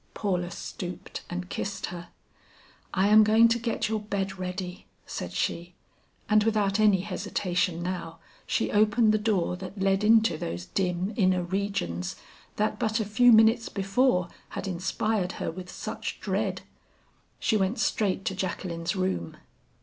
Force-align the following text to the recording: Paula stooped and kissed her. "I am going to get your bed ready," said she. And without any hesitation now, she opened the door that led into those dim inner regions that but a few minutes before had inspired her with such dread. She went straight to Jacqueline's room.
Paula 0.15 0.49
stooped 0.49 1.21
and 1.29 1.47
kissed 1.47 1.85
her. 1.93 2.07
"I 2.91 3.09
am 3.09 3.23
going 3.23 3.47
to 3.49 3.59
get 3.59 3.87
your 3.87 3.99
bed 3.99 4.39
ready," 4.39 4.87
said 5.05 5.31
she. 5.31 5.75
And 6.27 6.43
without 6.43 6.79
any 6.79 7.01
hesitation 7.01 7.83
now, 7.83 8.17
she 8.47 8.71
opened 8.71 9.11
the 9.11 9.19
door 9.19 9.55
that 9.57 9.79
led 9.79 10.03
into 10.03 10.39
those 10.39 10.65
dim 10.65 11.13
inner 11.15 11.43
regions 11.43 12.15
that 12.55 12.79
but 12.79 12.99
a 12.99 13.05
few 13.05 13.31
minutes 13.31 13.69
before 13.69 14.27
had 14.49 14.67
inspired 14.67 15.33
her 15.33 15.51
with 15.51 15.69
such 15.69 16.19
dread. 16.19 16.61
She 17.39 17.55
went 17.55 17.77
straight 17.77 18.25
to 18.25 18.33
Jacqueline's 18.35 18.95
room. 18.95 19.37